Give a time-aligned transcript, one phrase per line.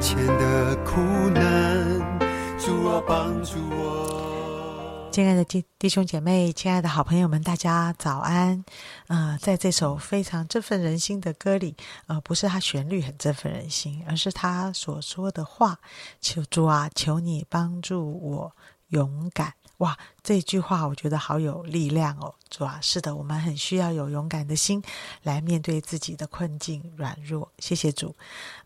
[0.00, 2.18] 前的苦难。
[2.58, 5.08] 主啊，帮助我。
[5.10, 8.64] 亲爱的弟弟兄姐妹，亲爱的好朋友们，大家早安！
[9.08, 11.74] 呃，在这首非常振奋人心的歌里，
[12.06, 15.78] 呃，不是它旋律很振奋人心，而是他所说的话
[16.20, 18.52] ：“求主啊，求你帮助我
[18.88, 24.82] 勇敢。”哇，这句话我觉得好有力量哦，主啊，是的，我们很需要有勇敢的心
[25.22, 27.50] 来面对自己的困境、软弱。
[27.58, 28.14] 谢谢主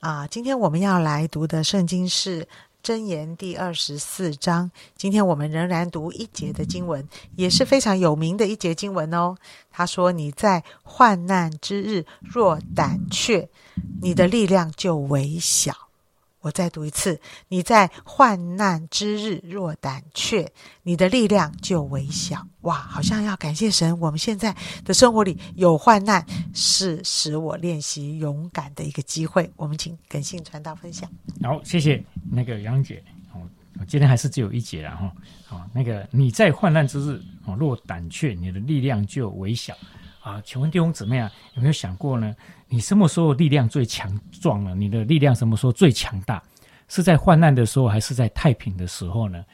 [0.01, 0.27] 啊！
[0.27, 2.49] 今天我们要来读的圣经是。
[2.83, 9.37] 箴言第二十四章，今天我们仍然读一节的经文，也是非常有名的一节经文哦。
[9.71, 13.49] 他说：“你在患难之日若胆怯，
[14.01, 15.73] 你的力量就微小。”
[16.43, 24.55] 我再读一次：“你在患难之日若胆怯，你的力量就微小。”哇，好像要感谢神，我们现在
[24.85, 29.51] 的生活里有患难，是使我练习勇敢的一个机会。
[29.57, 31.09] 我们请耿信传道分享。
[31.43, 33.03] 好，谢谢那个杨姐。
[33.33, 35.13] 我，今天还是只有一节了哈。
[35.47, 39.75] 好，那个你在患难之日哦，若胆怯，你的力量就微小。
[40.23, 42.35] 啊，请问弟兄姊妹啊，有没有想过呢？
[42.69, 44.75] 你什么时候力量最强壮了？
[44.75, 46.43] 你的力量什么时候最强大？
[46.89, 49.45] 是在患难的时候，还是在太平的时候呢？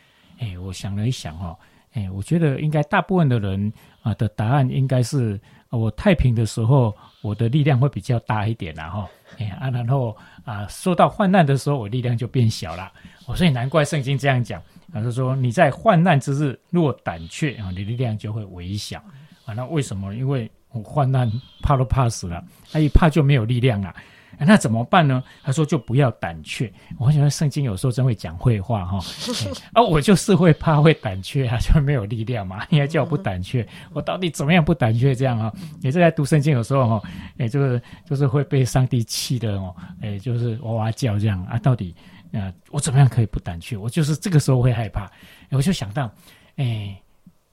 [0.40, 1.56] 哎，我想了一想哈，
[1.92, 12.92] 哎，我觉得应该大部分的人啊的答案应该是，我太平的时候，我的力量会比较大一点然后，哎啊，然后啊，受到患难的时候，我力量就变小了。
[13.26, 19.02] 我所以难怪圣经这样讲，他是说你在患难之日若胆怯啊，你力量就会微小
[19.44, 19.54] 啊。
[19.54, 20.14] 那为什么？
[20.14, 21.30] 因为我患难
[21.62, 23.94] 怕都怕死了，他一怕就没有力量啊，
[24.38, 25.22] 那怎么办呢？
[25.42, 26.72] 他说就不要胆怯。
[26.98, 28.98] 我觉得圣经有时候真会讲会话哈，
[29.74, 32.64] 啊，我就是会怕会胆怯啊，就没有力量嘛。
[32.68, 35.14] 你还叫我不胆怯，我到底怎么样不胆怯？
[35.14, 41.58] 这样啊，也是在读圣经有时候哈，哎，就是就是会被上帝气的哦，哎，就是哇哇叫这样啊。
[41.58, 41.94] 到底
[42.32, 43.76] 啊，我怎么样可以不胆怯？
[43.76, 45.10] 我就是这个时候会害怕。
[45.50, 46.08] 我就想到，
[46.56, 46.96] 哎，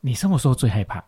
[0.02, 1.03] 你什么时候最害怕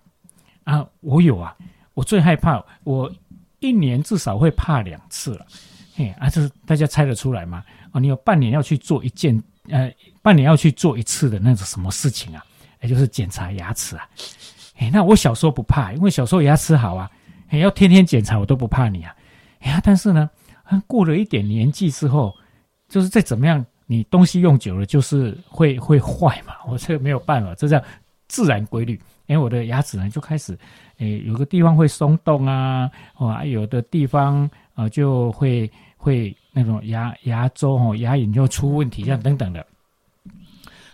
[0.64, 0.88] 啊？
[1.02, 1.56] 我有啊。
[1.98, 3.12] 我最害怕，我
[3.60, 5.48] 一年至少会怕两次了，
[5.96, 7.64] 嘿，啊，这大家猜得出来吗？
[7.92, 9.92] 哦，你有半年要去做一件，呃，
[10.22, 12.46] 半年要去做一次的那种什么事情啊？
[12.82, 14.08] 也就是检查牙齿啊，
[14.78, 17.10] 哎，那我小时候不怕，因为小时候牙齿好啊，
[17.50, 19.16] 哎，要天天检查我都不怕你啊，
[19.62, 20.30] 哎呀，但是呢，
[20.86, 22.32] 过了一点年纪之后，
[22.88, 27.84] 就是再怎么样，你东西用久了就是会会坏嘛，我这个没有办法，就这叫
[28.28, 28.94] 自然规律，
[29.26, 30.58] 因为我的牙齿呢就开始。
[31.00, 39.64] 诶，有个地方会松动啊，哦，有的地方啊就会会那种牙牙周哦牙龈就出问题，这样等等的。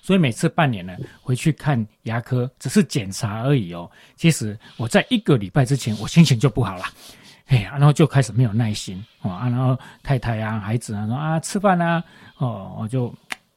[0.02, 3.90] 所以每次半年呢回去看牙科，只是检查而已哦。
[4.18, 6.84] 其实我在一个礼拜之前，我心情就不好了，
[7.48, 12.04] 哎呀，然后就开始没有耐心哦啊，然后太太啊孩子啊说啊吃饭啊
[12.40, 13.14] 哦，我就。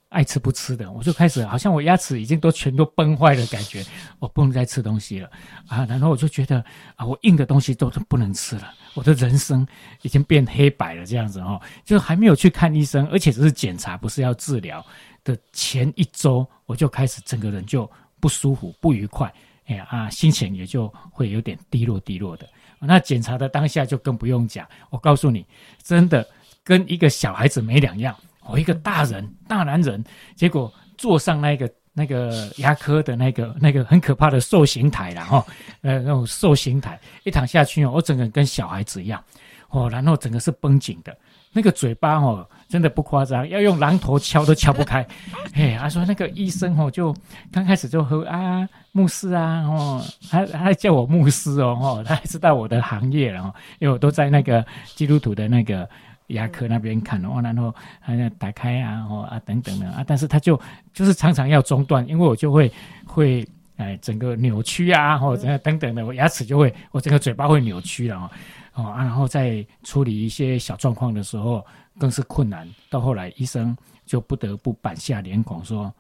[0.08, 3.84] 爱吃不吃的，我就开始好像我牙齿已经都全都崩坏的感觉，
[4.20, 5.28] 我不能再吃东西了
[5.66, 5.84] 啊！
[5.86, 9.66] 然后我就觉得啊，我硬的东西都不能吃了，我的人生
[10.02, 14.84] 已经变黑白了这样子哦，就还没有去看医生，而且只是检查，不是要治疗
[15.24, 17.90] 的前一周，我就开始整个人就
[18.20, 19.30] 不舒服、不愉快，
[19.66, 22.48] 哎呀啊，心情也就会有点低落、低落的。
[22.78, 25.44] 那检查的当下就更不用讲，我告诉你，
[25.82, 26.26] 真的
[26.62, 28.14] 跟一个小孩子没两样。
[28.48, 30.02] 我一个大人，大男人，
[30.34, 35.46] 结果坐上那个那个牙科的那个那个很可怕的受刑台了哈，
[35.82, 39.22] 呃，那种受刑台一躺下去哦，我整个人跟小孩子一样，
[39.70, 41.16] 哦，然后整个是绷紧的，
[41.52, 45.06] 那个嘴巴哦，真的不夸张，要用榔头敲都敲不开。
[45.54, 47.14] 哎，他说那个医生哦，就
[47.50, 54.64] 刚开始就和啊牧师啊，哦，他他叫我牧师哦，哦，他知道我的行业了，因为我都在那个
[54.94, 55.88] 基督徒的那个。
[56.28, 60.60] 牙科那边看哦，然后还要打开啊，哦啊等等的啊，但是他就
[60.92, 62.72] 就是常常要中断，因为我就会
[63.06, 63.46] 会
[63.76, 68.30] 哎整个扭曲啊，或者等等的，我牙齿就会我整个嘴巴会扭曲了哦
[68.74, 71.64] 哦啊，然后在处理一些小状况的时候
[71.98, 75.92] 更是困难，到后来医生就不得不板下脸孔说，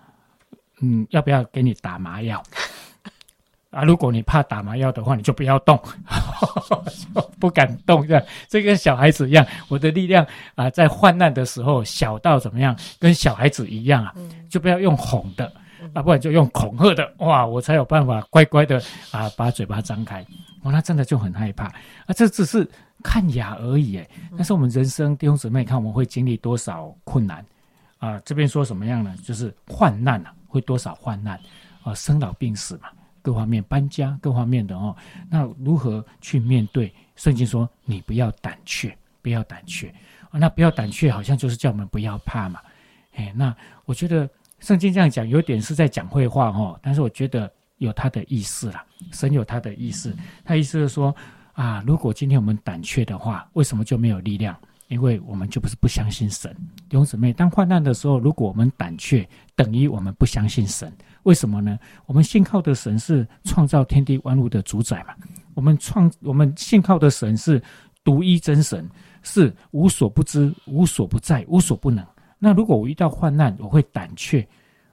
[0.80, 2.42] 嗯，要不要给你打麻药？
[3.76, 5.78] 啊，如果你怕打麻药的话，你就不要动，
[7.14, 9.46] 就 不敢动，这样，这跟小孩子一样。
[9.68, 14.14] 我的力量啊，在患难的时候小到怎么样，跟小孩子一样啊，
[14.48, 15.52] 就不要用哄的
[15.92, 20.24] 啊，不然就用恐吓的，哇，我才有办法乖乖的啊，把嘴巴张开。
[20.62, 22.66] 哦，那真的就很害怕啊，这只是
[23.02, 27.44] 看牙而已，哎，但是我们人生弟兄姊妹，看我们会经历多少困难
[27.98, 28.18] 啊？
[28.24, 29.14] 这边说什么样呢？
[29.22, 31.38] 就是患难啊，会多少患难
[31.82, 31.92] 啊？
[31.92, 32.88] 生老病死嘛。
[33.26, 34.94] 各方面搬家，各方面的哦，
[35.28, 36.94] 那如何去面对？
[37.16, 39.92] 圣经说：“你不要胆怯，不要胆怯
[40.30, 42.60] 啊！”那不要胆怯，好像就是叫我们不要怕嘛。
[43.16, 43.52] 哎，那
[43.84, 44.30] 我觉得
[44.60, 46.78] 圣经这样讲，有点是在讲会话哦。
[46.80, 50.16] 但是我觉得有他的意思啦，神有他的意思。
[50.44, 51.12] 他意思是说
[51.54, 54.56] 啊，如果今天我们胆怯的话，为什么就没有力量？
[54.88, 56.54] 因为我们就不是不相信神。
[56.88, 60.92] 弟兄姊妹，当患难的时候，如果我们胆怯，等于我们不相信神。
[61.24, 61.78] 为什么呢？
[62.06, 65.14] 我们信靠的神是创造天地万物的主宰嘛。
[65.54, 67.60] 我们创我们信靠的神是
[68.04, 68.88] 独一真神，
[69.22, 72.06] 是无所不知、无所不在、无所不能。
[72.38, 74.46] 那如果我遇到患难，我会胆怯，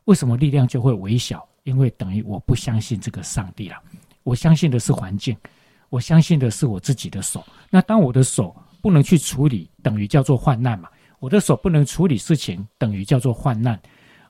[0.06, 1.48] 为什么力量就会微小？
[1.64, 3.76] 因为等于我不相信这个上帝了。
[4.24, 5.38] 我相信的是环境，
[5.90, 7.46] 我相信的是我自己的手。
[7.70, 10.90] 那当我的手不能去处理，等于叫做患难嘛。
[11.20, 13.80] 我的手不能处理事情，等于叫做患难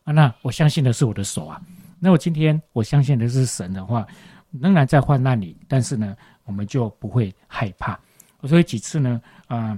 [0.04, 0.14] 啊。
[0.14, 1.60] 那我相信的是我的手啊。
[2.00, 4.06] 那我今天我相信的是神的话，
[4.52, 8.00] 仍然在患难里，但是呢，我们就不会害怕。
[8.44, 9.76] 所以几次呢，啊，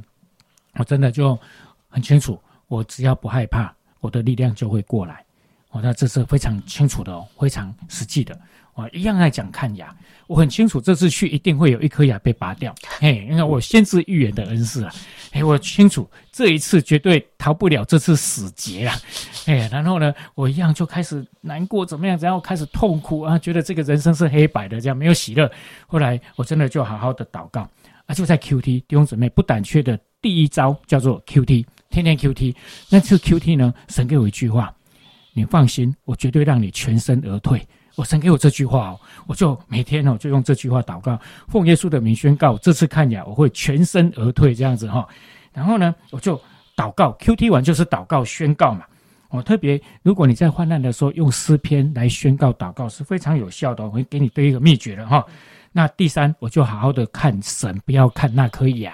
[0.73, 1.39] 我真的就
[1.87, 2.37] 很清楚，
[2.67, 5.23] 我只要不害怕，我的力量就会过来。
[5.69, 8.37] 哦，那这是非常清楚的，非常实际的。
[8.75, 9.95] 我一样爱讲看牙，
[10.27, 12.75] 我很清楚这次去一定会有一颗牙被拔掉。
[12.99, 14.93] 嘿，因为我先知预言的恩师啊，
[15.31, 18.95] 哎，我清楚这一次绝对逃不了这次死劫啊。
[19.45, 22.17] 哎，然后呢，我一样就开始难过，怎么样？
[22.19, 25.49] 然后开始痛苦啊，觉得这个人生是黑白的，这样没有喜乐。
[25.87, 27.61] 后来我真的就好好的祷告
[28.07, 32.53] 啊，就在 Q T 弟兄姊妹不胆怯的第一招叫做 Q T，天天 Q T。
[32.89, 34.75] 那次 Q T 呢，神给我一句话，
[35.31, 37.65] 你放心，我绝对让你全身而退。
[37.95, 45.07] 我神给我这句话哦，我就每天哦就用这句话祷告，奉耶稣的名宣告，这次看牙我会全身而退这样子哈。
[45.53, 46.39] 然后呢，我就
[46.75, 48.83] 祷告，Q T 完就是祷告宣告嘛。
[49.29, 55.25] 我特别，如果你在患难的时候用诗篇来宣告祷告是非常有效的，我会给你对一个秘诀的哈。
[55.71, 58.93] 那第三，我就好好的看神，不要看那颗牙，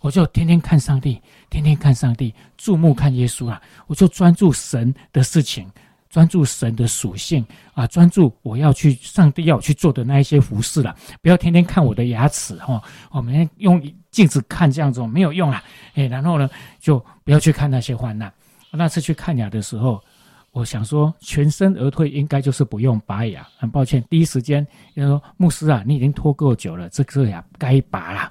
[0.00, 5.70] 我就天天看上帝，天天看上帝，注目看耶稣啊，我就专注神的事情。
[6.12, 12.80] 专注神的属性啊，专注我要去上帝要去做的那一些服饰了，不要天天看我的牙齿哈，
[13.10, 15.64] 我们用镜子看这样子没有用啊，
[15.94, 16.48] 哎，然后呢
[16.78, 18.30] 就不要去看那些患难。
[18.74, 20.02] 那次去看牙的时候，
[20.52, 23.46] 我想说全身而退，应该就是不用拔牙。
[23.56, 28.30] 很抱歉，第一时间要说牧师啊，你已经拖够久了，这颗牙该拔了。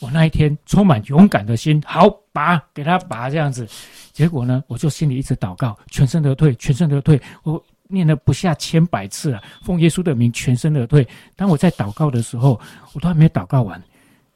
[0.00, 3.66] 我那一天充满勇敢的心，好拔，给他拔这样子。
[4.12, 7.20] 结果呢，我就心里一直祷告，全身而退，全身而退。
[7.44, 11.06] 我念了不下千百次了，奉耶稣的名，全身而退。
[11.36, 12.60] 当我在祷告的时候，
[12.92, 13.80] 我都还没祷告完，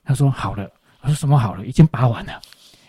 [0.04, 0.70] 他说好了。
[1.00, 1.66] 我说什么好了？
[1.66, 2.40] 已经拔完了，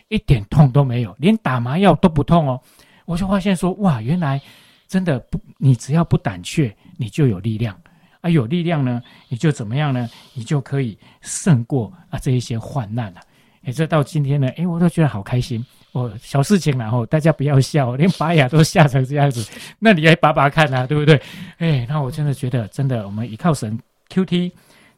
[0.08, 2.62] 一点痛都没有，连打麻药都不痛哦。
[3.08, 4.40] 我就发现说，哇，原来
[4.86, 7.74] 真的不，你只要不胆怯，你就有力量
[8.20, 8.30] 啊。
[8.30, 10.10] 有力量呢，你就怎么样呢？
[10.34, 13.22] 你就可以胜过啊这一些患难了。
[13.64, 15.66] 哎，这到今天呢，哎，我都觉得好开心。
[15.94, 19.50] 哦，小事情然后大家不要笑，连拔牙都吓成这样子，
[19.80, 21.20] 那你来拔拔看啊，对不对？
[21.60, 24.52] 哎，那我真的觉得，真的，我们依靠神，Q T，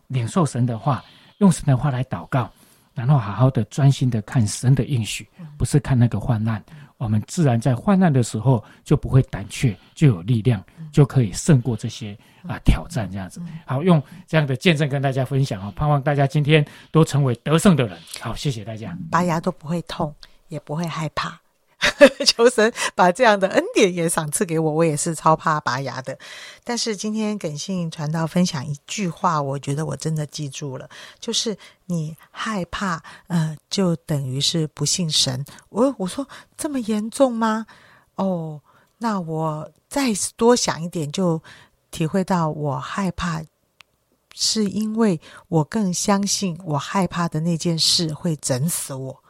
[0.07, 1.05] 领受神的话，
[1.37, 2.51] 用神的话来祷告，
[2.95, 6.61] 然后好好的专心的看神的应许，不是看那个患难，
[6.99, 12.15] 我们自然在患难的时候就不会胆怯，就有力量，就可以胜过这些
[12.47, 13.41] 啊挑战，这样子。
[13.65, 17.97] 好，用这样的见证跟大家分享啊，盼望大家今天都成为得胜的人。
[18.21, 18.95] 好，谢谢大家。
[19.09, 20.13] 拔牙都不会痛。
[20.49, 21.39] 也不会害怕，
[22.25, 24.71] 求神把这样的恩典也赏赐给我。
[24.71, 26.17] 我也是超怕拔牙的，
[26.63, 30.89] 但是今天耿信传道分享一句话，我觉得我真的记住了，
[31.19, 35.45] 就是你害怕，呃，就等于是不信神。
[35.69, 36.27] 我我说
[36.57, 37.65] 这么严重吗？
[38.15, 38.61] 哦，
[38.99, 41.41] 那我再多想一点，就
[41.91, 43.41] 体会到我害怕，
[44.33, 49.23] 是因为我更相信我害怕的那件事会整死我。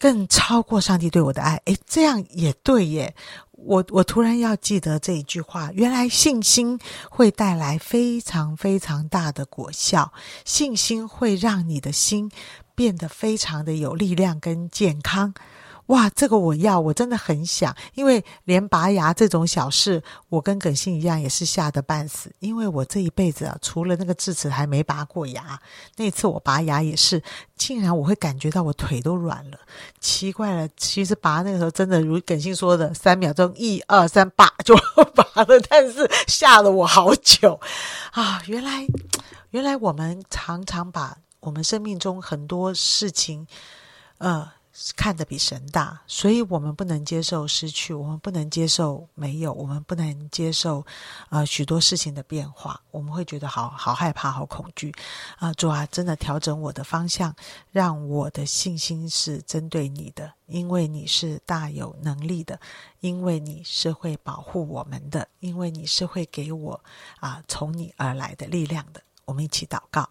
[0.00, 3.14] 更超过上帝对我的爱，诶，这样也对耶。
[3.52, 6.78] 我我突然要记得这一句话，原来信心
[7.10, 10.10] 会带来非常非常大的果效，
[10.46, 12.30] 信心会让你的心
[12.74, 15.34] 变得非常的有力量跟健康。
[15.90, 22.32] 哇，这个我要，我真的很想，因为连拔牙这种小事，我跟耿信一样，也是吓得半死。
[22.38, 25.60] 因为我这一辈子啊，除了那个智齿还没拔过牙，
[25.96, 27.20] 那次我拔牙也是，
[27.56, 29.58] 竟然我会感觉到我腿都软了，
[29.98, 30.68] 奇怪了。
[30.76, 34.76] 其实拔那个时候真的如耿信说的，三秒钟，一二三，拔 就
[35.16, 37.58] 拔了，但是吓了我好久
[38.12, 38.40] 啊！
[38.46, 38.86] 原来，
[39.50, 43.48] 原来我们常常把我们生命中很多事情，
[44.18, 44.52] 呃。
[44.96, 50.84] 看得比神大，所以我们不能接受失去，我们不能接受没有，我们不能接受
[51.28, 54.90] 呃许多事情的变化，我们会觉得好好害怕，好恐惧
[55.38, 55.52] 啊！
[55.54, 57.34] 主啊，真的调整我的方向，
[57.70, 62.58] 让我的信心是针对你的，因为你是大有能力的，
[63.00, 66.80] 因为你是会保护我们的，因为你是会给我
[67.18, 69.02] 啊从你而来的力量的。
[69.26, 70.08] 我们一起祷告，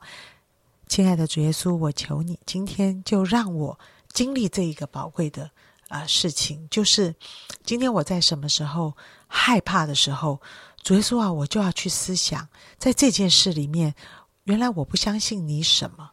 [0.87, 3.79] 亲爱的主耶稣，我求你今天就让我。
[4.13, 5.49] 经历这一个宝贵的
[5.87, 7.15] 啊事情，就是
[7.63, 8.95] 今天我在什么时候
[9.27, 10.41] 害怕的时候，
[10.83, 12.47] 主耶稣啊，我就要去思想，
[12.77, 13.93] 在这件事里面，
[14.45, 16.11] 原来我不相信你什么，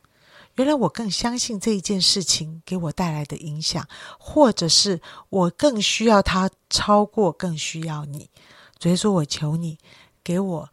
[0.55, 3.87] 原来我更相信这一件事情给我带来的影响，
[4.19, 8.31] 或者是我更需要它超过，更需要你。
[8.79, 9.79] 主耶稣，我求你
[10.23, 10.69] 给我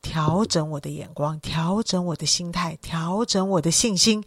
[0.00, 4.24] 调整我的眼光，调整我的心态，调整我的信心。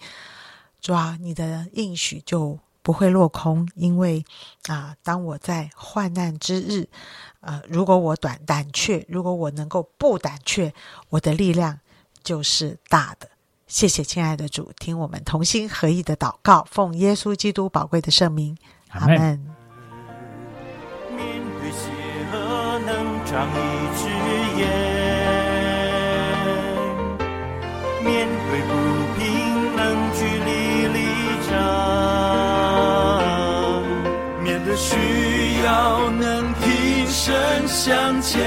[0.84, 4.26] 主啊，你的应许就不会落空，因为
[4.68, 6.90] 啊，当我在患难之日，
[7.40, 10.74] 呃，如果我短胆怯，如果我能够不胆怯，
[11.08, 11.80] 我的力量
[12.22, 13.30] 就是大的。
[13.66, 18.58] 谢谢，亲爱的主，听我们同心合意的祷告，奉耶稣基督宝贵的圣名，
[18.90, 19.18] 阿门。
[21.16, 21.88] 面对邪
[22.34, 24.13] 恶，能长一
[34.76, 38.42] 需要能挺身向前，